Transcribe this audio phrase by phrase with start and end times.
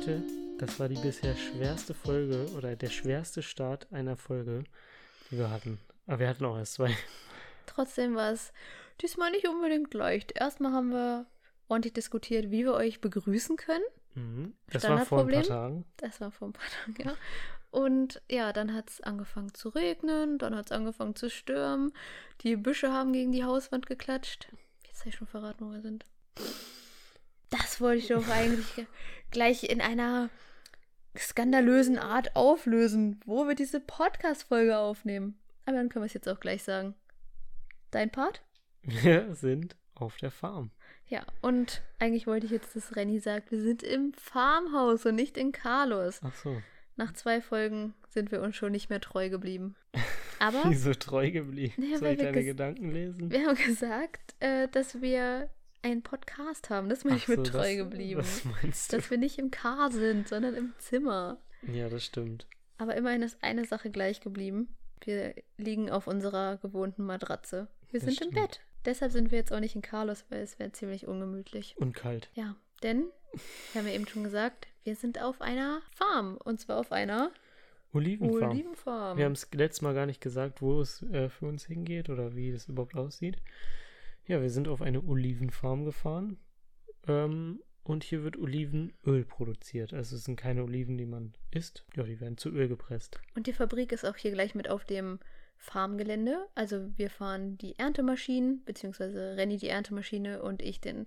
[0.00, 0.22] Leute,
[0.56, 4.64] das war die bisher schwerste Folge oder der schwerste Start einer Folge,
[5.30, 5.78] die wir hatten.
[6.06, 6.96] Aber wir hatten auch erst zwei.
[7.66, 8.54] Trotzdem war es
[9.02, 10.32] diesmal nicht unbedingt leicht.
[10.32, 11.26] Erstmal haben wir
[11.68, 13.84] ordentlich diskutiert, wie wir euch begrüßen können.
[14.14, 14.54] Mhm.
[14.70, 15.84] Das war vor ein paar Tagen.
[15.98, 17.14] Das war vor ein paar Tagen, ja.
[17.70, 21.92] Und ja, dann hat es angefangen zu regnen, dann hat es angefangen zu stürmen.
[22.40, 24.48] Die Büsche haben gegen die Hauswand geklatscht.
[24.86, 26.06] Jetzt habe ich schon verraten, wo wir sind.
[27.50, 28.86] Das wollte ich doch eigentlich
[29.30, 30.30] gleich in einer
[31.16, 35.38] skandalösen Art auflösen, wo wir diese Podcast-Folge aufnehmen.
[35.66, 36.94] Aber dann können wir es jetzt auch gleich sagen.
[37.90, 38.42] Dein Part?
[38.82, 40.70] Wir sind auf der Farm.
[41.06, 45.36] Ja, und eigentlich wollte ich jetzt, dass Renny sagt, wir sind im Farmhaus und nicht
[45.36, 46.20] in Carlos.
[46.22, 46.62] Ach so.
[46.96, 49.74] Nach zwei Folgen sind wir uns schon nicht mehr treu geblieben.
[50.38, 50.62] Aber.
[50.70, 51.82] Wieso treu geblieben?
[51.82, 53.30] Ja, Soll ich deine Gedanken lesen?
[53.30, 55.50] Wir haben gesagt, äh, dass wir
[55.82, 56.88] einen Podcast haben.
[56.88, 58.20] Das bin ich mit treu das, geblieben.
[58.20, 58.96] Was meinst du?
[58.96, 61.38] Dass wir nicht im Car sind, sondern im Zimmer.
[61.72, 62.46] Ja, das stimmt.
[62.78, 64.68] Aber immerhin ist eine Sache gleich geblieben.
[65.02, 67.68] Wir liegen auf unserer gewohnten Matratze.
[67.90, 68.36] Wir das sind stimmt.
[68.36, 68.60] im Bett.
[68.84, 71.74] Deshalb sind wir jetzt auch nicht in Carlos, weil es wäre ziemlich ungemütlich.
[71.78, 72.30] Und kalt.
[72.34, 73.04] Ja, denn,
[73.72, 76.38] wir haben ja eben schon gesagt, wir sind auf einer Farm.
[76.42, 77.30] Und zwar auf einer
[77.92, 78.50] Olivenfarm.
[78.50, 79.18] Olivenfarm.
[79.18, 82.34] Wir haben es letztes Mal gar nicht gesagt, wo es äh, für uns hingeht oder
[82.34, 83.36] wie das überhaupt aussieht.
[84.26, 86.38] Ja, wir sind auf eine Olivenfarm gefahren.
[87.06, 89.92] Ähm, und hier wird Olivenöl produziert.
[89.92, 91.84] Also es sind keine Oliven, die man isst.
[91.96, 93.18] Ja, die werden zu Öl gepresst.
[93.34, 95.18] Und die Fabrik ist auch hier gleich mit auf dem
[95.56, 96.46] Farmgelände.
[96.54, 101.06] Also wir fahren die Erntemaschinen, beziehungsweise Renny die Erntemaschine und ich den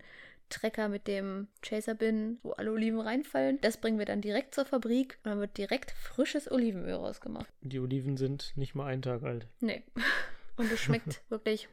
[0.49, 3.59] Trecker mit dem Chaser Bin, wo alle Oliven reinfallen.
[3.61, 7.51] Das bringen wir dann direkt zur Fabrik und dann wird direkt frisches Olivenöl rausgemacht.
[7.61, 9.47] Die Oliven sind nicht mal einen Tag alt.
[9.59, 9.83] Nee.
[10.55, 11.67] Und es schmeckt wirklich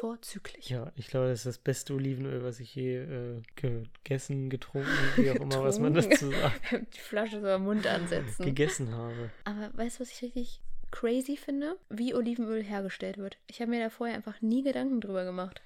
[0.00, 0.70] vorzüglich.
[0.70, 5.30] Ja, ich glaube, das ist das beste Olivenöl, was ich je äh, gegessen, getrunken, wie
[5.30, 6.72] auch immer, was man dazu sagt.
[6.94, 8.46] Die Flasche so am Mund ansetzen.
[8.46, 9.30] Gegessen habe.
[9.44, 11.76] Aber weißt du, was ich richtig crazy finde?
[11.90, 13.36] Wie Olivenöl hergestellt wird.
[13.46, 15.60] Ich habe mir da vorher einfach nie Gedanken drüber gemacht.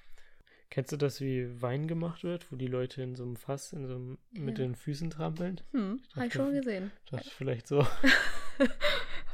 [0.69, 3.87] Kennst du das, wie Wein gemacht wird, wo die Leute in so einem Fass in
[3.87, 4.41] so einem, ja.
[4.41, 5.61] mit den Füßen trampeln?
[5.71, 6.91] Hm, habe ich schon gesehen.
[7.09, 7.87] Das ist vielleicht so.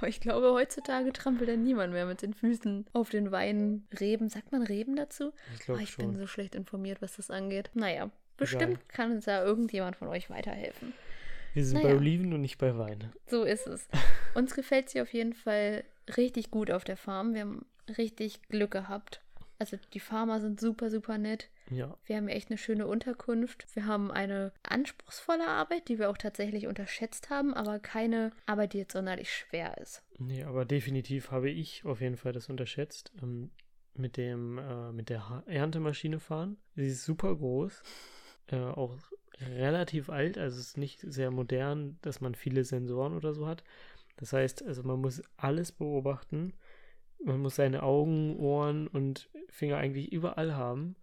[0.04, 4.30] Ich glaube, heutzutage trampelt dann niemand mehr mit den Füßen auf den Weinreben.
[4.30, 5.34] Sagt man Reben dazu?
[5.60, 7.72] Ich oh, Ich bin so schlecht informiert, was das angeht.
[7.74, 8.84] Naja, bestimmt Egal.
[8.88, 10.94] kann uns da irgendjemand von euch weiterhelfen.
[11.54, 11.90] Wir sind naja.
[11.90, 13.12] bei Oliven und nicht bei Wein.
[13.28, 13.88] So ist es.
[14.36, 15.84] Uns gefällt sie auf jeden Fall
[16.16, 17.34] richtig gut auf der Farm.
[17.34, 17.66] Wir haben
[17.98, 19.22] richtig Glück gehabt.
[19.60, 21.50] Also die Farmer sind super, super nett.
[21.72, 21.98] Ja.
[22.06, 23.66] Wir haben echt eine schöne Unterkunft.
[23.74, 28.80] Wir haben eine anspruchsvolle Arbeit, die wir auch tatsächlich unterschätzt haben, aber keine Arbeit, die
[28.80, 30.04] jetzt sonderlich schwer ist.
[30.20, 33.12] Nee, aber definitiv habe ich auf jeden Fall das unterschätzt.
[33.22, 33.52] Ähm,
[33.94, 36.58] mit dem, äh, mit der Erntemaschine fahren.
[36.76, 37.84] Sie ist super groß.
[38.48, 38.98] Äh, auch
[39.40, 43.64] relativ alt, also es ist nicht sehr modern, dass man viele Sensoren oder so hat.
[44.18, 46.54] Das heißt, also man muss alles beobachten
[47.24, 50.96] man muss seine Augen, Ohren und Finger eigentlich überall haben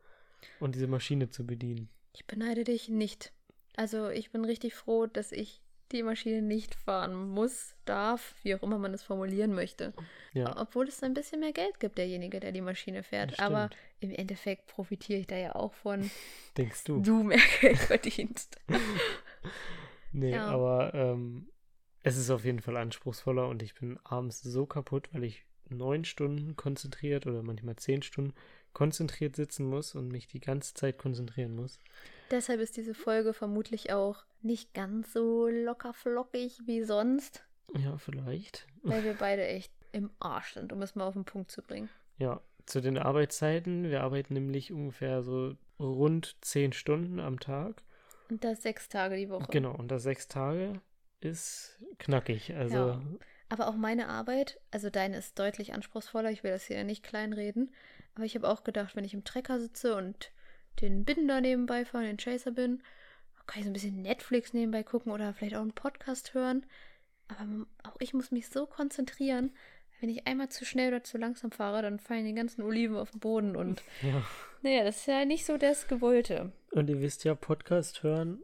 [0.60, 1.88] und diese Maschine zu bedienen.
[2.14, 3.32] Ich beneide dich nicht.
[3.76, 5.62] Also ich bin richtig froh, dass ich
[5.92, 9.94] die Maschine nicht fahren muss, darf, wie auch immer man es formulieren möchte.
[10.34, 10.60] Ja.
[10.60, 13.40] Obwohl es ein bisschen mehr Geld gibt, derjenige, der die Maschine fährt.
[13.40, 16.10] Aber im Endeffekt profitiere ich da ja auch von.
[16.56, 17.00] Denkst du?
[17.00, 18.60] Du mehr Geld verdienst.
[20.12, 20.46] nee, ja.
[20.46, 21.48] aber ähm,
[22.02, 26.04] es ist auf jeden Fall anspruchsvoller und ich bin abends so kaputt, weil ich neun
[26.04, 28.34] Stunden konzentriert oder manchmal zehn Stunden
[28.72, 31.78] konzentriert sitzen muss und mich die ganze Zeit konzentrieren muss.
[32.30, 37.44] Deshalb ist diese Folge vermutlich auch nicht ganz so locker flockig wie sonst.
[37.76, 38.66] Ja, vielleicht.
[38.82, 41.88] Weil wir beide echt im Arsch sind, um es mal auf den Punkt zu bringen.
[42.18, 43.84] Ja, zu den Arbeitszeiten.
[43.84, 47.82] Wir arbeiten nämlich ungefähr so rund zehn Stunden am Tag.
[48.30, 49.46] Und das sechs Tage die Woche.
[49.50, 50.80] Genau, und das sechs Tage
[51.20, 52.54] ist knackig.
[52.54, 53.02] Also ja.
[53.48, 57.72] Aber auch meine Arbeit, also deine ist deutlich anspruchsvoller, ich will das hier nicht kleinreden,
[58.18, 60.32] aber ich habe auch gedacht, wenn ich im Trecker sitze und
[60.80, 62.82] den Binder nebenbei fahre, den Chaser bin,
[63.46, 66.66] kann ich so ein bisschen Netflix nebenbei gucken oder vielleicht auch einen Podcast hören.
[67.28, 69.52] Aber auch ich muss mich so konzentrieren,
[70.00, 73.12] wenn ich einmal zu schnell oder zu langsam fahre, dann fallen die ganzen Oliven auf
[73.12, 74.22] den Boden und ja.
[74.62, 76.52] naja, das ist ja nicht so das Gewollte.
[76.72, 78.42] Und ihr wisst ja, Podcast hören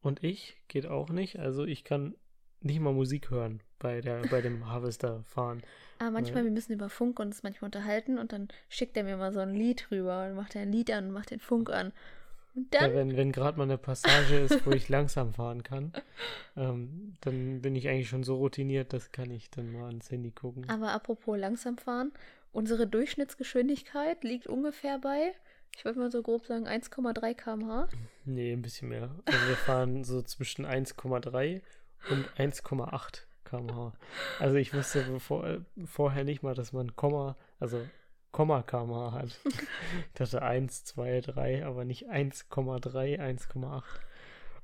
[0.00, 1.38] und ich geht auch nicht.
[1.38, 2.14] Also ich kann
[2.60, 5.62] nicht mal Musik hören bei, der, bei dem Harvester fahren.
[5.98, 9.32] Aber manchmal, wir müssen über Funk uns manchmal unterhalten und dann schickt er mir mal
[9.32, 11.92] so ein Lied rüber und macht er ein Lied an und macht den Funk an.
[12.54, 12.90] Und dann.
[12.90, 15.92] Ja, wenn, wenn gerade mal eine Passage ist, wo ich langsam fahren kann,
[16.56, 20.30] ähm, dann bin ich eigentlich schon so routiniert, das kann ich dann mal ans Handy
[20.30, 20.68] gucken.
[20.68, 22.12] Aber apropos langsam fahren,
[22.52, 25.34] unsere Durchschnittsgeschwindigkeit liegt ungefähr bei
[25.76, 27.88] Ich wollte mal so grob sagen 1,3 km/h.
[28.24, 29.10] Nee, ein bisschen mehr.
[29.26, 31.60] Also wir fahren so zwischen 1,3
[32.10, 33.92] und 1,8 km/h.
[34.38, 37.86] Also ich wusste bevor, vorher nicht mal, dass man Komma, also
[38.32, 39.40] Komma km/h hat.
[39.44, 43.82] Ich dachte 1, 2, 3, aber nicht 1,3, 1,8.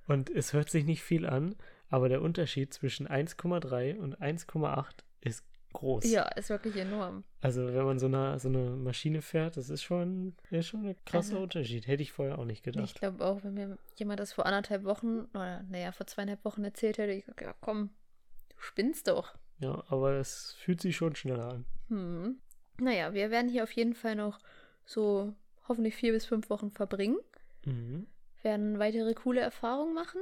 [0.08, 1.55] Und es hört sich nicht viel an,
[1.88, 4.87] aber der Unterschied zwischen 1,3 und 1,8
[5.20, 6.05] ist groß.
[6.11, 7.25] Ja, ist wirklich enorm.
[7.41, 10.97] Also wenn man so eine, so eine Maschine fährt, das ist schon, ist schon ein
[11.05, 11.87] krasser Also- Unterschied.
[11.87, 12.95] Hätte ich vorher auch nicht Ich gedacht.
[12.97, 16.99] glaube auch, wenn mir jemand das vor anderthalb Wochen oder naja, vor zweieinhalb Wochen erzählt
[16.99, 17.91] hätte, ich gesagt, ja komm,
[18.51, 19.35] du spinnst doch.
[19.59, 21.65] Ja, aber es fühlt sich schon schneller an.
[21.89, 22.39] Hm.
[22.79, 24.39] Naja, wir werden hier auf jeden Fall noch
[24.85, 25.35] so
[25.69, 27.19] hoffentlich vier bis fünf Wochen verbringen,
[27.65, 28.07] Mhm.
[28.43, 30.21] werden weitere coole Erfahrungen machen.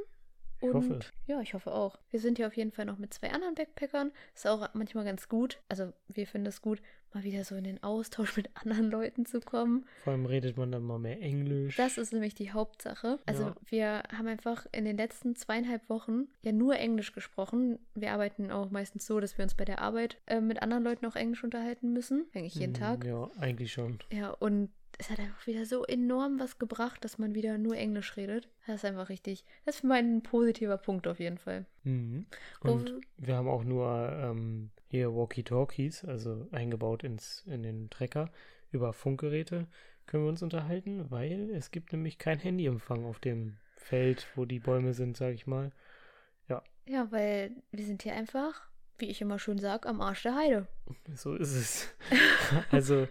[0.60, 1.10] Ich Und hoffe es.
[1.26, 1.98] ja, ich hoffe auch.
[2.10, 4.12] Wir sind hier auf jeden Fall noch mit zwei anderen Backpackern.
[4.34, 5.60] Ist auch manchmal ganz gut.
[5.68, 6.82] Also wir finden es gut,
[7.14, 9.86] mal wieder so in den Austausch mit anderen Leuten zu kommen.
[10.04, 11.76] Vor allem redet man dann mal mehr Englisch.
[11.76, 13.18] Das ist nämlich die Hauptsache.
[13.26, 13.54] Also Ja.
[13.66, 17.78] wir haben einfach in den letzten zweieinhalb Wochen ja nur Englisch gesprochen.
[17.94, 21.06] Wir arbeiten auch meistens so, dass wir uns bei der Arbeit äh, mit anderen Leuten
[21.06, 22.26] auch Englisch unterhalten müssen.
[22.34, 23.04] Eigentlich jeden Mm, Tag.
[23.04, 23.98] Ja, eigentlich schon.
[24.12, 24.70] Ja, und
[25.00, 28.48] es hat einfach wieder so enorm was gebracht, dass man wieder nur Englisch redet.
[28.66, 29.44] Das ist einfach richtig.
[29.64, 31.66] Das ist mein positiver Punkt auf jeden Fall.
[31.84, 32.26] Mhm.
[32.60, 37.90] Wo Und wir- wir haben auch nur ähm, hier Walkie-Talkies, also eingebaut ins, in den
[37.90, 38.30] Trecker.
[38.72, 39.66] Über Funkgeräte
[40.06, 44.60] können wir uns unterhalten, weil es gibt nämlich kein Handyempfang auf dem Feld, wo die
[44.60, 45.72] Bäume sind, sag ich mal.
[46.86, 48.62] Ja, weil wir sind hier einfach,
[48.98, 50.66] wie ich immer schön sage, am Arsch der Heide.
[51.14, 51.88] So ist es.
[52.72, 53.06] also,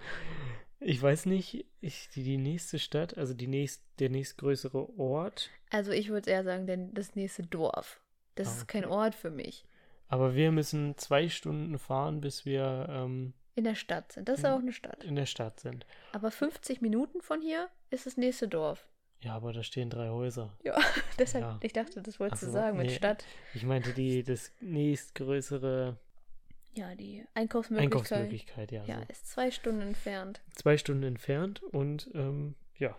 [0.79, 5.91] ich weiß nicht, ich, die, die nächste Stadt, also die nächst, der nächstgrößere Ort, Also
[5.91, 8.01] ich würde eher sagen, denn das nächste Dorf.
[8.35, 8.93] Das Ah, ist kein okay.
[8.93, 9.65] Ort für mich.
[10.07, 14.29] aber wir müssen zwei Stunden fahren, bis wir ähm, In der Stadt sind.
[14.29, 14.49] Das ist Mhm.
[14.51, 15.03] auch eine Stadt.
[15.03, 15.85] in der Stadt sind.
[16.13, 18.87] Aber 50 Minuten von hier ist das nächste Dorf.
[19.21, 20.57] Ja, aber da stehen drei Häuser.
[20.63, 20.77] Ja,
[21.19, 21.59] deshalb, Ja.
[21.61, 22.95] ich dachte, das wolltest Ach du sagen mit nee.
[22.95, 23.25] Stadt.
[23.53, 25.97] Ich meinte die, das nächstgrößere
[26.75, 27.93] Ja, die Einkaufsmöglichkeit.
[27.93, 28.83] Einkaufsmöglichkeit, ja.
[28.85, 29.05] Ja, so.
[29.09, 30.41] ist zwei Stunden entfernt.
[30.55, 32.97] Zwei Stunden entfernt und ähm, ja,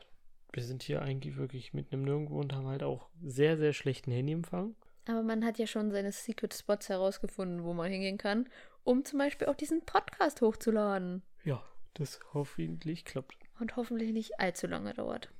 [0.53, 4.11] wir sind hier eigentlich wirklich mitten im Nirgendwo und haben halt auch sehr, sehr schlechten
[4.11, 4.75] Handyempfang.
[5.07, 8.49] Aber man hat ja schon seine Secret Spots herausgefunden, wo man hingehen kann,
[8.85, 11.23] um zum Beispiel auch diesen Podcast hochzuladen.
[11.45, 11.63] Ja,
[11.95, 13.37] das hoffentlich klappt.
[13.59, 15.31] Und hoffentlich nicht allzu lange dauert.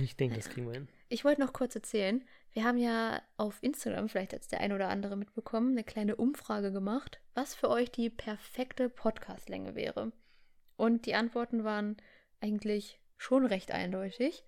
[0.00, 0.88] Ich denke, das kriegen wir hin.
[1.08, 4.72] Ich wollte noch kurz erzählen, wir haben ja auf Instagram, vielleicht hat es der ein
[4.72, 10.12] oder andere mitbekommen, eine kleine Umfrage gemacht, was für euch die perfekte Podcastlänge wäre.
[10.76, 11.96] Und die Antworten waren
[12.40, 14.44] eigentlich schon recht eindeutig.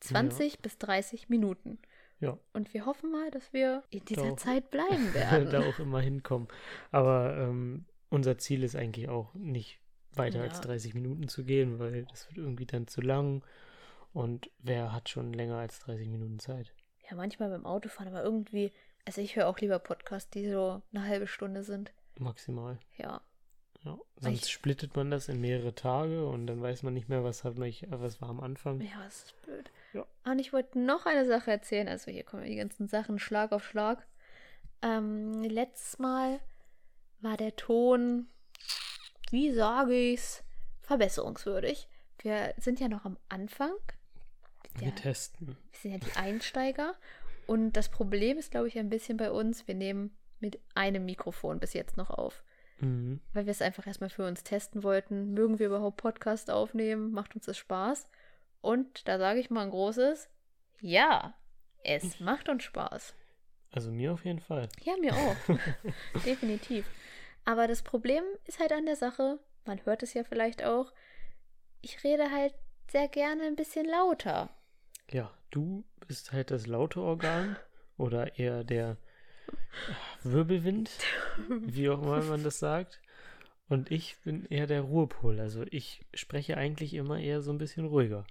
[0.00, 1.78] 20 bis 30 Minuten.
[2.20, 2.38] Ja.
[2.52, 4.36] Und wir hoffen mal, dass wir in dieser Doch.
[4.36, 5.62] Zeit bleiben da werden.
[5.64, 6.48] auch immer hinkommen.
[6.90, 9.80] Aber ähm, unser Ziel ist eigentlich auch nicht
[10.12, 10.62] weiter als Ja.
[10.64, 13.42] 30 Minuten zu gehen, weil das wird irgendwie dann zu lang.
[14.14, 16.72] Und wer hat schon länger als 30 Minuten Zeit?
[17.10, 18.72] ja, manchmal beim Autofahren, aber irgendwie,
[19.04, 21.92] also ich höre auch lieber Podcasts, die so eine halbe Stunde sind.
[22.18, 22.78] Maximal.
[22.96, 23.20] Ja.
[23.82, 23.98] Ja.
[24.16, 27.44] Sonst Ich- splittet man das in mehrere Tage und dann weiß man nicht mehr, was
[27.44, 28.80] hat man, was war am Anfang.
[28.80, 29.70] Ja, das ist blöd.
[29.92, 30.06] Ja.
[30.24, 31.88] Und ich wollte noch eine Sache erzählen.
[31.88, 34.06] Also hier kommen die ganzen Sachen Schlag auf Schlag.
[34.80, 36.40] Ähm, letztes Mal
[37.20, 38.28] war der Ton,
[39.30, 40.42] wie sage ich's,
[40.80, 41.86] verbesserungswürdig.
[42.22, 43.74] Wir sind ja noch am Anfang.
[44.74, 45.48] Wir Der, testen.
[45.48, 46.94] wir sind ja die Einsteiger.
[47.46, 51.60] Und das Problem ist, glaube ich, ein bisschen bei uns, wir nehmen mit einem Mikrofon
[51.60, 52.42] bis jetzt noch auf.
[52.80, 53.20] Mhm.
[53.32, 55.32] Weil wir es einfach erstmal für uns testen wollten.
[55.32, 57.12] Mögen wir überhaupt Podcast aufnehmen?
[57.12, 58.08] Macht uns das Spaß?
[58.60, 60.28] Und da sage ich mal ein großes
[60.80, 61.34] Ja,
[61.82, 63.14] es macht uns Spaß.
[63.72, 64.68] Also mir auf jeden Fall.
[64.82, 65.36] Ja, mir auch.
[66.24, 66.86] Definitiv.
[67.44, 70.92] Aber das Problem ist halt an der Sache, man hört es ja vielleicht auch,
[71.82, 72.54] ich rede halt
[72.90, 74.48] sehr gerne ein bisschen lauter.
[75.14, 77.56] Ja, du bist halt das laute Organ
[77.96, 78.96] oder eher der
[80.24, 80.90] Wirbelwind,
[81.48, 83.00] wie auch immer man das sagt.
[83.68, 85.38] Und ich bin eher der Ruhepol.
[85.38, 88.26] Also ich spreche eigentlich immer eher so ein bisschen ruhiger.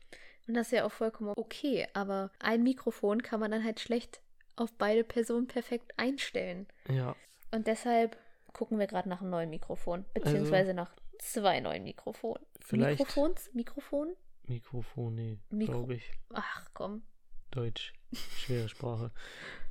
[0.46, 4.20] Und das ist ja auch vollkommen okay, aber ein Mikrofon kann man dann halt schlecht
[4.58, 6.68] auf beide Personen perfekt einstellen.
[6.90, 7.16] Ja,
[7.52, 8.18] Und deshalb
[8.52, 12.46] gucken wir gerade nach einem neuen Mikrofon, beziehungsweise nach zwei neuen Mikrofonen.
[12.60, 13.54] vielleicht Mikrofons?
[13.54, 14.18] Mikrofon?
[14.48, 16.12] Mikrofon, nee, Mikro- glaube ich.
[16.34, 17.04] Ach komm.
[17.52, 17.94] Deutsch,
[18.38, 19.12] schwere Sprache.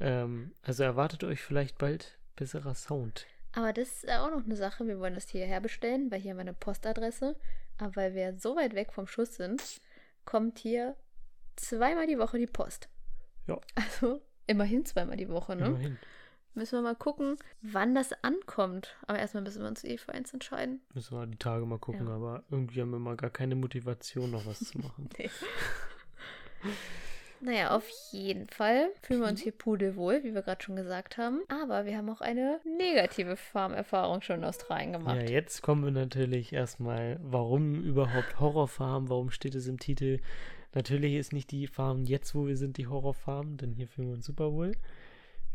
[0.01, 3.27] ähm, also erwartet euch vielleicht bald besserer Sound.
[3.55, 4.87] Aber das ist auch noch eine Sache.
[4.87, 7.37] Wir wollen das hierher bestellen, weil hier haben wir eine Postadresse.
[7.79, 9.81] Aber weil wir so weit weg vom Schuss sind,
[10.25, 10.97] kommt hier
[11.57, 12.89] zweimal die Woche die Post.
[13.47, 13.61] Ja.
[13.75, 15.67] Also immerhin zweimal die Woche, ne?
[15.67, 15.99] Immerhin.
[16.55, 18.97] Müssen wir mal gucken, wann das ankommt.
[19.07, 20.81] Aber erstmal müssen wir uns eh für eins entscheiden.
[20.95, 22.15] Müssen wir die Tage mal gucken, Ja.
[22.15, 25.09] aber irgendwie haben wir mal gar keine Motivation, noch was zu machen.
[25.19, 25.31] Nee.
[27.45, 31.41] Naja, auf jeden Fall fühlen wir uns hier pudelwohl, wie wir gerade schon gesagt haben.
[31.49, 35.17] Aber wir haben auch eine negative Farmerfahrung schon in Australien gemacht.
[35.17, 39.09] Ja, jetzt kommen wir natürlich erstmal, warum überhaupt Horrorfarm?
[39.09, 40.21] Warum steht es im Titel?
[40.73, 44.15] Natürlich ist nicht die Farm jetzt, wo wir sind, die Horrorfarm, denn hier fühlen wir
[44.15, 44.73] uns super wohl.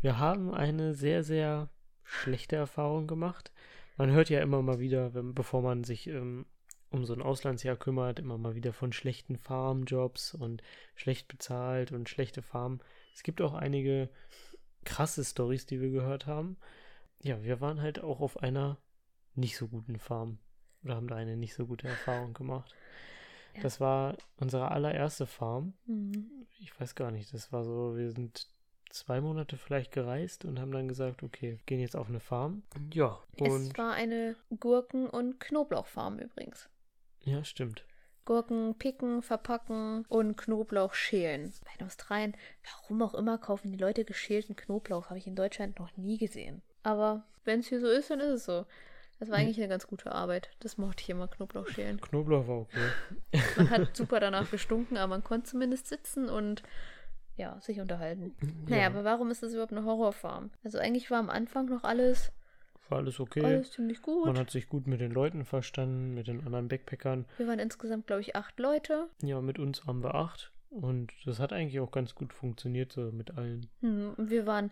[0.00, 1.70] Wir haben eine sehr, sehr
[2.04, 3.52] schlechte Erfahrung gemacht.
[3.96, 6.46] Man hört ja immer mal wieder, wenn, bevor man sich ähm,
[6.90, 10.62] um so ein Auslandsjahr kümmert, immer mal wieder von schlechten Farmjobs und
[10.94, 12.80] schlecht bezahlt und schlechte Farmen.
[13.14, 14.08] Es gibt auch einige
[14.84, 16.56] krasse Stories, die wir gehört haben.
[17.22, 18.78] Ja, wir waren halt auch auf einer
[19.34, 20.38] nicht so guten Farm
[20.84, 22.72] oder haben da eine nicht so gute Erfahrung gemacht.
[23.54, 23.62] Ja.
[23.62, 25.74] Das war unsere allererste Farm.
[25.86, 26.46] Mhm.
[26.60, 28.48] Ich weiß gar nicht, das war so, wir sind
[28.90, 32.62] zwei Monate vielleicht gereist und haben dann gesagt, okay, gehen jetzt auf eine Farm.
[32.92, 36.68] Ja, und Es war eine Gurken- und Knoblauchfarm übrigens.
[37.24, 37.84] ja, stimmt.
[38.24, 41.50] Gurken picken, verpacken und Knoblauch schälen.
[41.78, 42.36] In Australien,
[42.72, 45.06] warum auch immer, kaufen die Leute geschälten Knoblauch.
[45.08, 46.60] Habe ich in Deutschland noch nie gesehen.
[46.82, 48.66] Aber wenn es hier so ist, dann ist es so.
[49.18, 49.44] Das war Mhm.
[49.44, 50.50] eigentlich eine ganz gute Arbeit.
[50.60, 52.00] Das mochte ich immer, Knoblauch schälen.
[52.02, 52.90] Knoblauch war okay.
[53.56, 56.62] Man hat super danach gestunken, aber man konnte zumindest sitzen und
[57.38, 58.34] ja, sich unterhalten.
[58.66, 60.50] Naja, ja, aber warum ist das überhaupt eine Horrorfarm?
[60.64, 62.32] Also eigentlich war am Anfang noch alles,
[62.88, 63.44] war alles okay.
[63.44, 64.26] alles ziemlich gut.
[64.26, 67.26] Man hat sich gut mit den Leuten verstanden, mit den anderen Backpackern.
[67.36, 69.08] Wir waren insgesamt, glaube ich, acht Leute.
[69.22, 70.52] Ja, mit uns waren wir acht.
[70.70, 73.68] Und das hat eigentlich auch ganz gut funktioniert, so mit allen.
[73.80, 74.70] Hm, und wir waren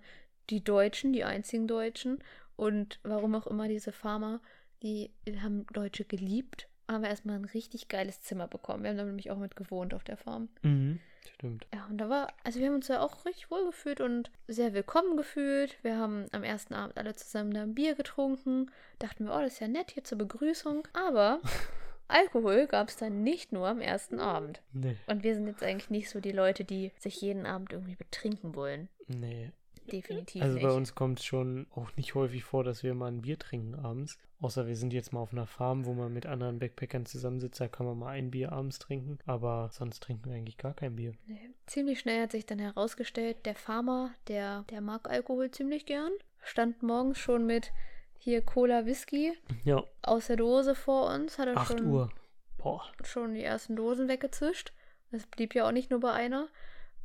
[0.51, 2.19] die Deutschen, die einzigen Deutschen.
[2.57, 4.41] Und warum auch immer diese Farmer,
[4.83, 5.11] die
[5.43, 8.83] haben Deutsche geliebt, haben wir erstmal ein richtig geiles Zimmer bekommen.
[8.83, 10.49] Wir haben da nämlich auch mit gewohnt auf der Farm.
[10.63, 11.01] Mhm.
[11.35, 11.67] Stimmt.
[11.75, 14.73] Ja, und da war, also wir haben uns ja auch richtig wohl gefühlt und sehr
[14.75, 15.77] willkommen gefühlt.
[15.83, 18.71] Wir haben am ersten Abend alle zusammen da ein Bier getrunken.
[18.99, 20.87] Dachten wir, oh, das ist ja nett hier zur Begrüßung.
[20.93, 21.41] Aber
[22.09, 24.63] Alkohol gab es dann nicht nur am ersten Abend.
[24.73, 27.97] Nee, Und wir sind jetzt eigentlich nicht so die Leute, die sich jeden Abend irgendwie
[27.97, 28.89] betrinken wollen.
[29.09, 29.51] nee.
[29.91, 30.63] Definitiv Also nicht.
[30.65, 33.75] bei uns kommt es schon auch nicht häufig vor, dass wir mal ein Bier trinken
[33.75, 34.19] abends.
[34.41, 37.69] Außer wir sind jetzt mal auf einer Farm, wo man mit anderen Backpackern zusammensitzt, da
[37.69, 39.19] kann man mal ein Bier abends trinken.
[39.25, 41.15] Aber sonst trinken wir eigentlich gar kein Bier.
[41.27, 41.51] Nee.
[41.67, 46.13] Ziemlich schnell hat sich dann herausgestellt, der Farmer, der, der mag Alkohol ziemlich gern,
[46.43, 47.73] stand morgens schon mit
[48.19, 49.33] hier Cola Whisky
[49.65, 52.11] Ja, aus der Dose vor uns, hat er 8 schon, Uhr.
[52.59, 52.83] Boah.
[53.05, 54.73] schon die ersten Dosen weggezischt.
[55.13, 56.49] Es blieb ja auch nicht nur bei einer.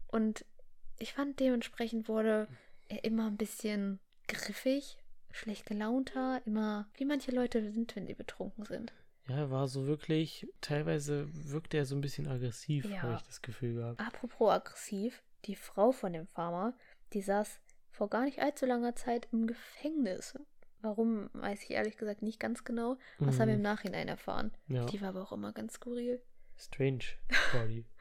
[0.08, 0.44] Und
[1.00, 2.48] ich fand, dementsprechend wurde
[2.98, 4.98] immer ein bisschen griffig,
[5.32, 8.94] schlecht gelaunter, immer wie manche Leute sind, wenn sie betrunken sind.
[9.28, 13.02] Ja, er war so wirklich, teilweise wirkte er so ein bisschen aggressiv, Ja.
[13.04, 14.00] habe ich das Gefühl gehabt.
[14.00, 16.74] Apropos aggressiv, die Frau von dem Farmer,
[17.14, 17.60] die saß
[17.92, 20.38] vor gar nicht allzu langer Zeit im Gefängnis.
[20.82, 22.98] Warum, weiß ich ehrlich gesagt nicht ganz genau.
[23.20, 23.64] Das haben wir im Mhm.
[23.64, 24.52] Nachhinein erfahren.
[24.68, 26.22] Ja, Die war aber auch immer ganz skurril.
[26.58, 27.04] strange
[27.54, 27.86] Body.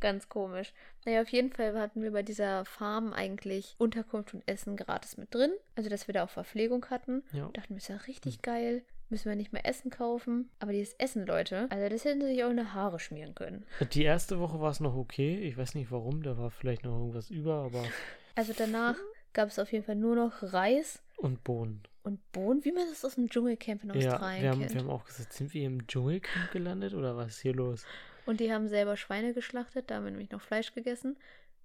[0.00, 0.72] Ganz komisch.
[1.04, 5.34] Naja, auf jeden Fall hatten wir bei dieser Farm eigentlich Unterkunft und Essen gratis mit
[5.34, 5.50] drin.
[5.76, 7.22] Also, dass wir da auch Verpflegung hatten.
[7.32, 7.48] Ja.
[7.52, 8.82] Dachten wir, ist ja richtig geil.
[9.10, 10.50] Müssen wir nicht mehr Essen kaufen.
[10.60, 13.66] Aber dieses Essen, Leute, also das hätten sie sich auch in die Haare schmieren können.
[13.92, 15.36] Die erste Woche war es noch okay.
[15.40, 17.84] Ich weiß nicht warum, da war vielleicht noch irgendwas über, aber.
[18.36, 18.96] Also danach
[19.32, 21.84] gab es auf jeden Fall nur noch Reis Und Bohnen.
[22.02, 24.74] und Bohnen, wie man das aus dem Dschungelcamp in Ja, Australien wir haben, kennt.
[24.74, 27.84] wir haben auch gesagt, sind wir im Dschungelcamp gelandet oder was ist hier los?
[28.26, 31.16] Und die haben selber Schweine geschlachtet, da haben wir nämlich noch Fleisch gegessen.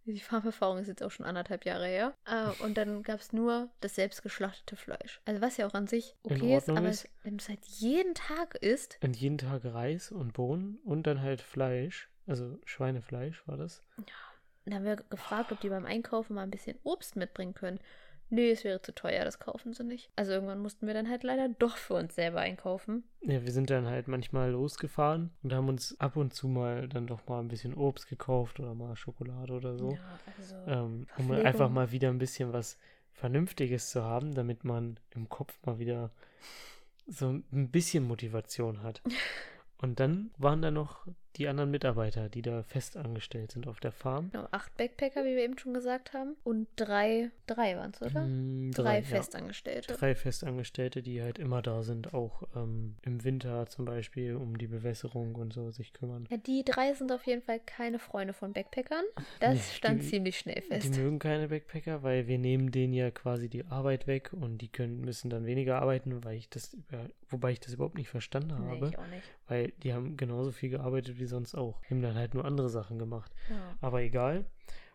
[0.05, 2.15] Die Farmerfahrung ist jetzt auch schon anderthalb Jahre her.
[2.25, 5.21] Äh, und dann gab es nur das selbst geschlachtete Fleisch.
[5.25, 7.07] Also was ja auch an sich okay ist, aber ist.
[7.23, 11.21] wenn du es halt jeden Tag isst, Und jeden Tag Reis und Bohnen und dann
[11.21, 12.09] halt Fleisch.
[12.25, 13.83] Also Schweinefleisch war das.
[14.65, 17.79] dann haben wir gefragt, ob die beim Einkaufen mal ein bisschen Obst mitbringen können.
[18.29, 20.09] Nee, es wäre zu teuer, das kaufen sie nicht.
[20.15, 23.03] Also irgendwann mussten wir dann halt leider doch für uns selber einkaufen.
[23.21, 27.07] Ja, wir sind dann halt manchmal losgefahren und haben uns ab und zu mal dann
[27.07, 29.93] doch mal ein bisschen Obst gekauft oder mal Schokolade oder so.
[29.93, 32.77] Ja, also ähm, um einfach mal wieder ein bisschen was
[33.13, 36.11] Vernünftiges zu haben, damit man im Kopf mal wieder
[37.07, 39.01] so ein bisschen Motivation hat.
[39.81, 41.07] Und dann waren da noch
[41.39, 44.29] die anderen Mitarbeiter, die da fest angestellt sind auf der Farm.
[44.31, 46.35] genau, acht Backpacker, wie wir eben schon gesagt haben.
[46.43, 48.21] Und drei, drei waren es, oder?
[48.25, 49.01] Mm, drei ja.
[49.01, 49.93] Festangestellte.
[49.95, 54.67] Drei Festangestellte, die halt immer da sind, auch ähm, im Winter zum Beispiel um die
[54.67, 56.27] Bewässerung und so sich kümmern.
[56.29, 59.05] Ja, die drei sind auf jeden Fall keine Freunde von Backpackern.
[59.39, 60.95] Das Nee, stand die- ziemlich schnell Die fest.
[60.97, 65.01] mögen keine Backpacker, weil wir nehmen denen ja quasi die Arbeit weg und die können,
[65.01, 66.75] müssen dann weniger arbeiten, weil ich das
[67.29, 69.23] wobei ich das überhaupt nicht verstanden Nee, habe, ich auch nicht.
[69.47, 71.81] weil die haben genauso viel gearbeitet wie sonst auch.
[71.83, 73.31] Die haben dann halt nur andere Sachen gemacht.
[73.49, 73.77] Ja.
[73.79, 74.45] Aber egal.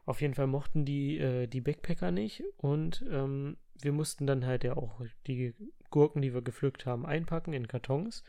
[0.07, 4.63] Auf jeden Fall mochten die äh, die Backpacker nicht und ähm, wir mussten dann halt
[4.65, 5.55] ja auch die
[5.91, 8.23] Gurken, die wir gepflückt haben, einpacken in Kartons.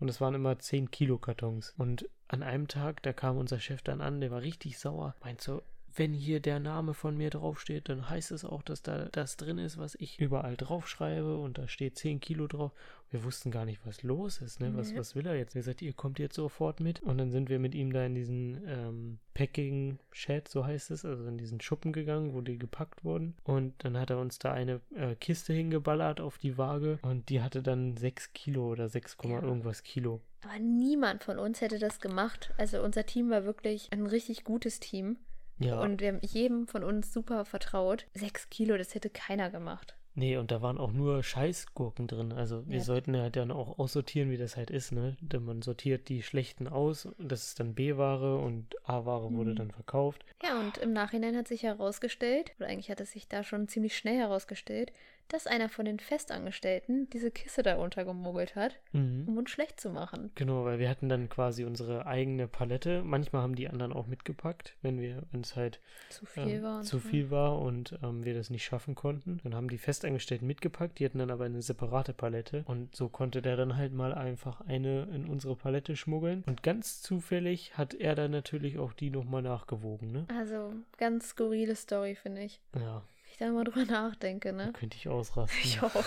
[0.00, 1.74] Und es waren immer 10 Kilo Kartons.
[1.78, 5.14] Und an einem Tag, da kam unser Chef dann an, der war richtig sauer.
[5.22, 5.62] Meint so,
[5.96, 9.58] wenn hier der Name von mir draufsteht, dann heißt es auch, dass da das drin
[9.58, 12.72] ist, was ich überall draufschreibe und da steht 10 Kilo drauf.
[13.10, 14.74] Wir wussten gar nicht, was los ist, ne?
[14.74, 14.98] Was, Nee.
[14.98, 15.54] was will er jetzt?
[15.54, 17.00] Er sagt, ihr kommt jetzt sofort mit.
[17.02, 19.18] Und dann sind wir mit ihm da in diesen ähm,
[19.62, 23.34] Packing-Shed, so heißt es, also in diesen Schuppen gegangen, wo die gepackt wurden.
[23.44, 27.42] Und dann hat er uns da eine äh, Kiste hingeballert auf die Waage und die
[27.42, 29.42] hatte dann 6 Kilo oder 6, Ja.
[29.42, 30.20] irgendwas Kilo.
[30.42, 32.52] Aber niemand von uns hätte das gemacht.
[32.58, 35.16] Also unser Team war wirklich ein richtig gutes Team.
[35.62, 35.80] Ja.
[35.80, 38.06] Und wir haben jedem von uns super vertraut.
[38.14, 39.96] Sechs Kilo, das hätte keiner gemacht.
[40.14, 42.32] Nee, und da waren auch nur Scheißgurken drin.
[42.32, 42.82] Also wir Ja.
[42.84, 45.16] sollten ja dann auch aussortieren, wie das halt ist, ne?
[45.22, 49.56] Denn man sortiert die schlechten aus und das ist dann B-Ware und A-Ware wurde Mhm.
[49.56, 50.26] dann verkauft.
[50.42, 53.96] Ja, und im Nachhinein hat sich herausgestellt, oder eigentlich hat es sich da schon ziemlich
[53.96, 54.92] schnell herausgestellt,
[55.28, 59.24] dass einer von den Festangestellten diese Kiste da untergemogelt hat, Mhm.
[59.28, 60.30] um uns schlecht zu machen.
[60.34, 63.02] Genau, weil wir hatten dann quasi unsere eigene Palette.
[63.02, 66.78] Manchmal haben die anderen auch mitgepackt, wenn wir, wenn es halt Zu viel ähm, war.
[66.78, 69.40] und zu viel war und ähm, wir das nicht schaffen konnten.
[69.42, 73.40] Dann haben die Festangestellten mitgepackt, die hatten dann aber eine separate Palette und so konnte
[73.42, 76.44] der dann halt mal einfach eine in unsere Palette schmuggeln.
[76.46, 80.26] Und ganz zufällig hat er dann natürlich auch die nochmal nachgewogen, ne?
[80.36, 82.60] Also, ganz skurrile Story, finde ich.
[82.78, 83.02] Ja,
[83.32, 84.72] ich da mal drüber nachdenke, da ne?
[84.72, 85.58] könnte ich ausrasten.
[85.62, 85.92] Ich auch.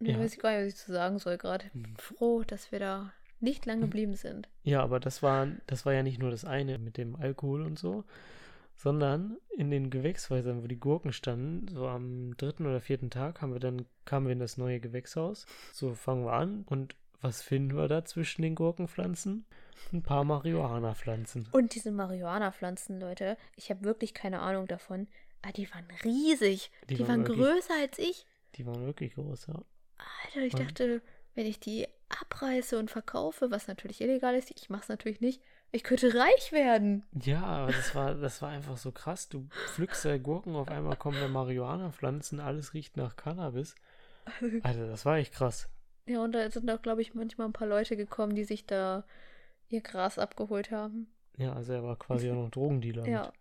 [0.00, 0.18] Nee, Ja.
[0.20, 1.64] weiß ich gar nicht, was ich zu sagen soll gerade.
[1.74, 1.96] Mhm.
[1.96, 3.82] Froh, dass wir da nicht lang Mhm.
[3.82, 4.48] geblieben sind.
[4.62, 7.78] Ja, aber das war, das war ja nicht nur das eine mit dem Alkohol und
[7.78, 8.04] so,
[8.76, 13.52] sondern in den Gewächshäusern, wo die Gurken standen, so am dritten oder vierten Tag, haben
[13.52, 15.46] wir dann, kamen wir in das neue Gewächshaus.
[15.72, 19.44] So fangen wir an und was finden wir da zwischen den Gurkenpflanzen?
[19.92, 21.48] Ein paar Marihuana-Pflanzen.
[21.52, 25.08] Und diese Marihuana-Pflanzen, Leute, ich habe wirklich keine Ahnung davon.
[25.42, 26.70] Aber die waren riesig.
[26.88, 28.26] Die Die, waren waren, wirklich- größer als ich.
[28.56, 29.54] Die waren wirklich groß, ja.
[30.24, 30.62] Alter, ich Und?
[30.64, 31.02] dachte,
[31.34, 35.40] wenn ich die abreiße und verkaufe, was natürlich illegal ist, ich mache es natürlich nicht,
[35.70, 37.04] ich könnte reich werden.
[37.22, 39.28] Ja, aber das war, das war einfach so krass.
[39.28, 43.74] Du pflückst da Gurken, auf einmal kommen da Marihuana-Pflanzen, alles riecht nach Cannabis.
[44.62, 45.68] Alter, das war echt krass.
[46.06, 49.04] Ja, und da sind auch, glaube ich, manchmal ein paar Leute gekommen, die sich da
[49.68, 51.08] ihr Gras abgeholt haben.
[51.36, 53.02] Ja, also er war quasi auch noch Drogendealer.
[53.02, 53.10] mit.
[53.12, 53.32] Ja.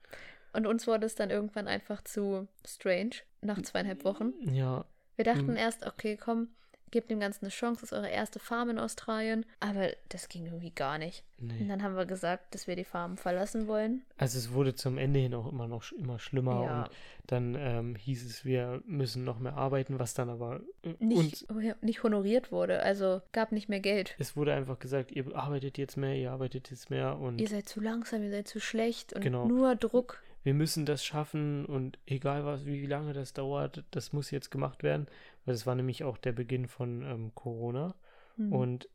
[0.53, 3.11] Und uns wurde es dann irgendwann einfach zu strange,
[3.41, 4.33] nach zweieinhalb Wochen.
[4.53, 4.85] Ja,
[5.15, 5.57] Wir dachten Mhm.
[5.57, 6.49] erst, okay, komm,
[6.91, 9.45] gebt dem Ganzen eine Chance, das ist eure erste Farm in Australien.
[9.59, 11.23] Aber das ging irgendwie gar nicht.
[11.39, 11.67] Und nee.
[11.67, 14.03] dann haben wir gesagt, dass wir die Farm verlassen wollen.
[14.17, 16.83] Also es wurde zum Ende hin auch immer noch immer schlimmer Ja.
[16.83, 16.89] und
[17.27, 21.45] dann ähm, hieß es, wir müssen noch mehr arbeiten, was dann aber äh, Nicht,
[21.83, 24.15] nicht honoriert wurde, also gab nicht mehr Geld.
[24.17, 27.67] es wurde einfach gesagt, ihr arbeitet jetzt mehr, ihr arbeitet jetzt mehr und Ihr seid
[27.67, 29.45] zu langsam, ihr seid zu schlecht und Genau.
[29.45, 30.23] nur Druck.
[30.43, 34.81] wir müssen das schaffen und egal was, wie lange das dauert, das muss jetzt gemacht
[34.81, 35.07] werden,
[35.47, 37.95] weil das war nämlich auch der Beginn von ähm, Corona
[38.37, 38.53] Hm.
[38.53, 38.89] und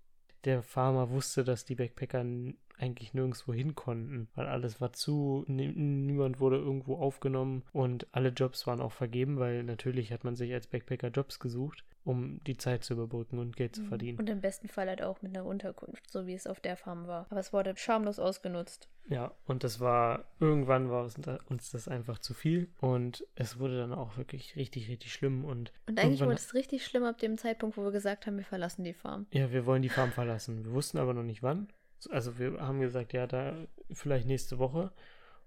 [0.44, 2.24] der Farmer wusste, dass die Backpacker
[2.78, 8.66] eigentlich nirgendwo hin konnten, weil alles war zu, niemand wurde irgendwo aufgenommen und alle Jobs
[8.66, 12.82] waren auch vergeben, weil natürlich hat man sich als Backpacker Jobs gesucht, um die Zeit
[12.82, 13.87] zu überbrücken und Geld zu Mhm.
[13.88, 14.18] verdienen.
[14.18, 17.06] Und im besten Fall halt auch mit einer Unterkunft, so wie es auf der Farm
[17.06, 17.26] war.
[17.30, 18.88] Aber es wurde schamlos ausgenutzt.
[19.08, 23.58] Ja, und das war, irgendwann war uns da- uns das einfach zu viel und es
[23.58, 27.18] wurde dann auch wirklich richtig, richtig schlimm und Und eigentlich wurde es richtig schlimm ab
[27.18, 29.26] dem Zeitpunkt, wo wir gesagt haben, wir verlassen die Farm.
[29.32, 30.64] ja, wir wollen die Farm verlassen.
[30.64, 31.68] Wir wussten aber noch nicht wann.
[32.10, 33.54] Also wir haben gesagt, ja, da
[33.92, 34.92] vielleicht nächste Woche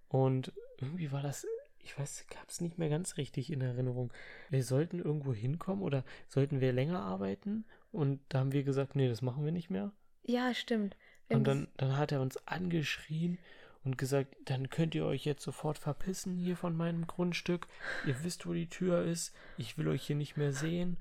[0.07, 1.45] und irgendwie war das,
[1.79, 4.11] ich weiß, gab es nicht mehr ganz richtig in Erinnerung.
[4.49, 9.07] Wir sollten irgendwo hinkommen oder sollten wir länger arbeiten und da haben wir gesagt, nee,
[9.07, 9.91] das machen wir nicht mehr.
[10.23, 10.95] Ja, stimmt.
[11.29, 13.39] Und dann, dann hat er uns angeschrien
[13.83, 17.67] und gesagt, dann könnt ihr euch jetzt sofort verpissen hier von meinem Grundstück.
[18.05, 19.33] Ihr wisst, wo die Tür ist.
[19.57, 20.97] Ich will euch hier nicht mehr sehen.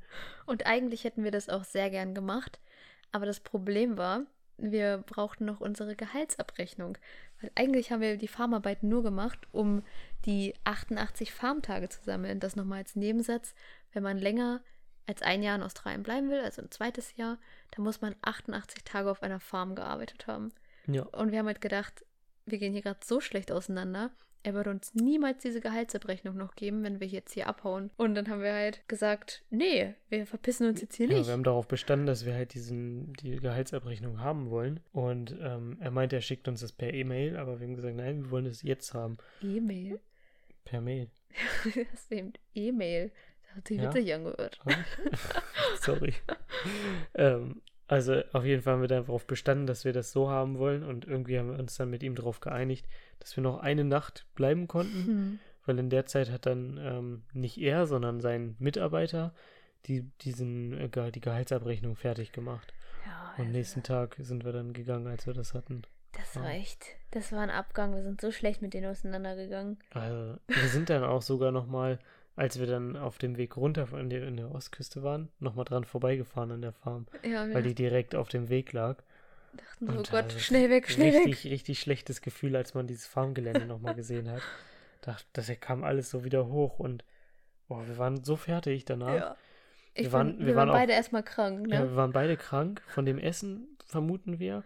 [0.47, 2.61] und eigentlich hätten wir das auch sehr gern gemacht.
[3.11, 6.99] Aber das Problem war, wir brauchten noch unsere Gehaltsabrechnung.
[7.41, 9.83] Weil eigentlich haben wir die Farmarbeit nur gemacht, um
[10.25, 12.41] die 88 Farmtage zu sammeln.
[12.41, 13.55] Das nochmal als Nebensatz.
[13.93, 14.63] Wenn man länger
[15.07, 17.39] als ein Jahr in Australien bleiben will, also ein zweites Jahr,
[17.73, 20.53] dann muss man 88 Tage auf einer Farm gearbeitet haben.
[20.87, 22.05] Ja, Und wir haben halt gedacht,
[22.47, 24.11] wir gehen hier gerade so schlecht auseinander.
[24.47, 27.91] Er würde uns niemals diese Gehaltsabrechnung noch geben, wenn wir jetzt hier abhauen.
[27.97, 31.27] Und dann haben wir halt gesagt, nee, wir verpissen uns jetzt hier ja nicht.
[31.27, 34.81] wir haben darauf bestanden, dass wir halt diesen, die Gehaltsabrechnung haben wollen.
[34.93, 38.25] Und ähm, er meinte, er schickt uns das per E-Mail, aber wir haben gesagt, nein,
[38.25, 39.17] wir wollen es jetzt haben.
[39.41, 39.99] E-Mail.
[40.67, 41.09] Per Mail.
[41.91, 43.13] Das eben E-Mail.
[43.47, 43.95] Das hat sich Ja.
[43.95, 44.61] witzig angehört.
[45.81, 46.13] Sorry.
[47.15, 47.63] ähm,
[47.95, 51.07] also auf jeden Fall haben wir darauf bestanden, dass wir das so haben wollen und
[51.07, 52.87] irgendwie haben wir uns dann mit ihm darauf geeinigt,
[53.21, 55.39] dass wir noch eine Nacht bleiben konnten, Hm.
[55.67, 59.35] weil in der Zeit hat dann ähm, nicht er, sondern sein Mitarbeiter
[59.87, 62.73] die, diesen, äh, die Gehaltsabrechnung fertig gemacht.
[63.07, 65.83] Ja, Und am also, nächsten Tag sind wir dann gegangen, als wir das hatten.
[66.13, 67.95] das war echt, das war ein Abgang.
[67.95, 69.79] Wir sind so schlecht mit denen auseinandergegangen.
[69.91, 71.99] Also, wir sind dann auch sogar nochmal,
[72.37, 75.85] als wir dann auf dem Weg runter in der, in der Ostküste waren, nochmal dran
[75.85, 79.03] vorbeigefahren an der Farm, Ja, wir weil die direkt auf dem Weg lag.
[79.57, 81.27] dachten so, oh Gott, schnell weg, schnell weg.
[81.27, 84.43] richtig, richtig schlechtes Gefühl, als man dieses Farmgelände nochmal gesehen hat.
[85.03, 87.05] Dachte, das kam alles so wieder hoch und
[87.69, 89.15] boah, wir waren so fertig danach.
[89.15, 89.37] Ja.
[89.95, 91.91] Wir waren, waren- wir, wir waren, waren auch- beide erstmal krank, Ja, ne?
[91.91, 94.65] wir waren beide krank von dem Essen, vermuten wir.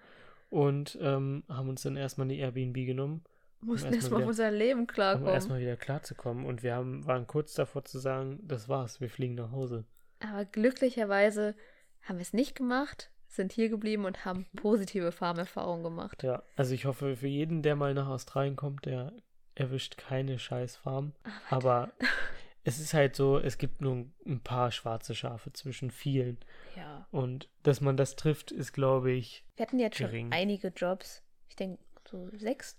[0.48, 3.22] Und ähm, haben uns dann erstmal eine Airbnb genommen,
[3.60, 5.28] Mussten erstmal erstmal auf unser Leben um klarkommen.
[5.34, 6.46] erstmal wieder klarzukommen.
[6.46, 9.84] Und wir haben, waren kurz davor zu sagen, das war's, wir fliegen nach Hause.
[10.20, 11.54] Aber glücklicherweise
[12.02, 16.22] haben wir es nicht gemacht, sind hier geblieben und haben positive Farmerfahrungen gemacht.
[16.22, 19.12] Ja, also ich hoffe für jeden, der mal nach Australien kommt, der
[19.54, 21.12] erwischt keine scheiß Farm.
[21.50, 21.90] Aber
[22.64, 26.38] es ist halt so, es gibt nur ein paar schwarze Schafe zwischen vielen.
[26.76, 27.06] Ja.
[27.10, 30.32] Und dass man das trifft, ist, glaube ich, Wir hatten jetzt schon Gering.
[30.32, 31.22] einige Jobs.
[31.48, 32.76] Ich denke, so sechs,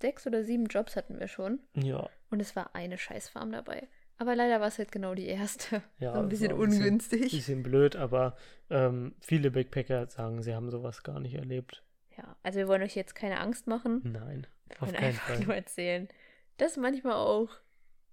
[0.00, 1.60] sechs oder sieben Jobs hatten wir schon.
[1.74, 2.08] ja.
[2.30, 3.88] Und es war eine Scheißfarm dabei.
[4.16, 5.82] Aber leider war es halt genau die erste.
[5.98, 7.30] Ja, so ein bisschen war ein bisschen- ungünstig.
[7.32, 8.36] Bisschen blöd, aber
[8.70, 11.82] ähm, viele Backpacker sagen, sie haben sowas gar nicht erlebt.
[12.16, 14.00] Ja, also wir wollen euch jetzt keine Angst machen.
[14.04, 15.40] Nein, Wir auf wollen keinen einfach Fall.
[15.40, 16.08] nur erzählen,
[16.58, 17.48] dass manchmal auch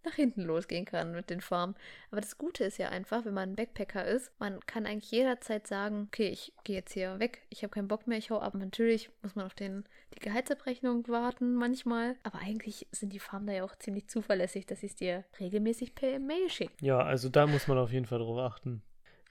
[0.04, 1.76] nach hinten losgehen kann mit den Farmen.
[2.12, 5.68] Aber das Gute ist ja einfach, wenn man ein Backpacker ist, man kann eigentlich jederzeit
[5.68, 8.56] sagen, okay, ich gehe jetzt hier weg, ich habe keinen Bock mehr, ich hau ab.
[8.56, 9.84] Natürlich muss man auf den,
[10.16, 14.82] die Gehaltsabrechnung warten manchmal, aber eigentlich sind die Farmen da ja auch ziemlich zuverlässig, dass
[14.82, 16.74] sie es dir regelmäßig per Mail schicken.
[16.84, 18.82] Ja, also da muss man auf jeden Fall drauf achten,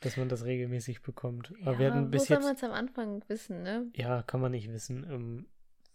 [0.00, 1.52] dass man das regelmäßig bekommt.
[1.62, 3.90] Aber wir hatten bis wo soll jetzt, man es am Anfang wissen, ne?
[3.94, 5.06] ja, kann man nicht wissen.
[5.10, 5.46] Ähm,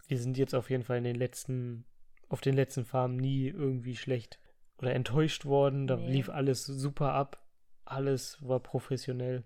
[0.07, 1.85] wir sind jetzt auf jeden Fall in den letzten,
[2.27, 4.40] auf den letzten Farmen nie irgendwie schlecht
[4.81, 5.87] oder enttäuscht worden.
[5.87, 6.11] Da Nee.
[6.11, 7.37] lief alles super ab.
[7.85, 9.43] Alles war professionell.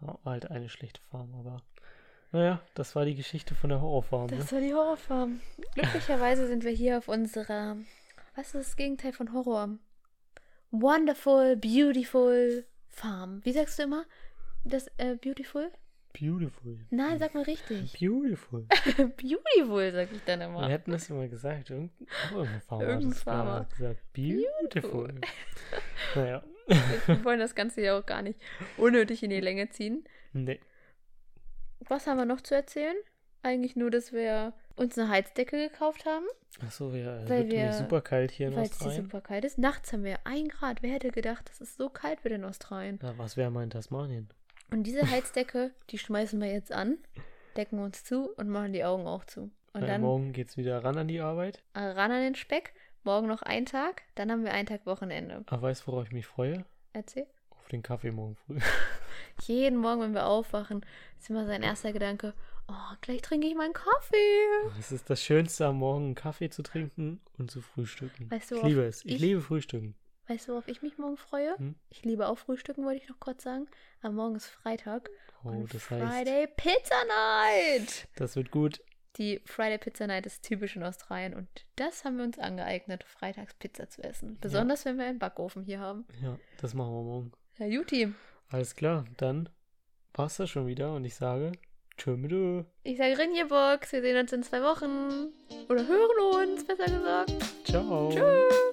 [0.00, 1.62] War halt eine schlechte Farm, aber
[2.32, 4.26] naja, das war die Geschichte von der Horrorfarm.
[4.30, 4.38] Ne?
[4.38, 5.40] Das war die Horrorfarm.
[5.74, 7.76] Glücklicherweise sind wir hier auf unserer,
[8.34, 9.68] was ist das Gegenteil von Horror?
[10.70, 13.40] Wonderful, beautiful Farm.
[13.44, 14.04] Wie sagst du immer?
[14.64, 15.70] Das, äh, beautiful?
[16.18, 16.78] Beautiful.
[16.90, 17.98] Nein, sag mal richtig.
[17.98, 18.66] Beautiful.
[19.16, 20.68] beautiful, sag ich dann Wir immer.
[20.68, 21.70] hätten das immer gesagt.
[21.70, 22.06] Irgendein,
[22.68, 23.64] auch irgendein Farmer Farmer.
[23.76, 24.12] gesagt.
[24.12, 25.14] Beautiful.
[26.14, 26.42] naja.
[27.06, 28.38] Wir wollen das Ganze ja auch gar nicht
[28.76, 30.04] unnötig in die Länge ziehen.
[30.32, 30.60] Nee.
[31.88, 32.94] Was haben wir noch zu erzählen?
[33.42, 36.24] Eigentlich nur, dass wir uns eine Heizdecke gekauft haben,
[36.64, 37.22] Achso, ja.
[37.22, 39.04] Es Weil wir- super kalt hier in weil es Australien.
[39.04, 39.58] super kalt ist.
[39.58, 40.82] Nachts haben wir ein Grad.
[40.82, 42.98] Wer hätte gedacht, dass es so kalt wird in Australien?
[43.02, 44.28] Ja, was wäre mal in Tasmanien?
[44.72, 46.98] Und diese Heizdecke, die schmeißen wir jetzt an,
[47.56, 49.50] decken uns zu und machen die Augen auch zu.
[49.74, 51.62] Und Ja, dann morgen geht's wieder ran an die Arbeit.
[51.74, 52.72] äh, ran an den Speck.
[53.04, 55.42] Morgen noch ein Tag, dann haben wir einen Tag Wochenende.
[55.46, 56.64] Aber weißt du, worauf ich mich freue?
[56.92, 57.26] Erzähl.
[57.50, 58.58] Auf den Kaffee morgen früh.
[59.46, 60.86] Jeden Morgen, wenn wir aufwachen,
[61.18, 62.32] ist immer sein erster Gedanke,
[62.68, 64.78] oh, gleich trinke ich meinen Kaffee.
[64.78, 68.30] Es ist das Schönste am Morgen, einen Kaffee zu trinken und zu frühstücken.
[68.30, 69.04] Weißt du, ich liebe es.
[69.04, 69.96] Ich, ich- liebe Frühstücken.
[70.28, 71.56] Weißt du, worauf ich mich morgen freue?
[71.58, 71.74] Hm?
[71.90, 73.66] Ich liebe auch Frühstücken, wollte ich noch kurz sagen.
[74.02, 75.10] Aber morgen ist Freitag.
[75.44, 78.08] Oh, und das heißt, Friday Pizza Night.
[78.16, 78.80] das wird gut.
[79.16, 83.52] Die Friday Pizza Night ist typisch in Australien und das haben wir uns angeeignet, freitags
[83.54, 84.38] Pizza zu essen.
[84.40, 86.06] Besonders wenn wir einen Backofen hier haben.
[86.22, 87.32] Ja, das machen wir morgen.
[87.58, 88.14] Ja, Juti.
[88.48, 89.50] Alles klar, dann
[90.14, 91.52] war's das schon wieder und ich sage
[91.98, 92.32] Tschö mit.
[92.84, 95.32] Ich sage Rinjebox, wir sehen uns in zwei Wochen.
[95.68, 97.32] Oder hören uns, besser gesagt.
[97.64, 98.10] Ciao.
[98.10, 98.71] Tschüss.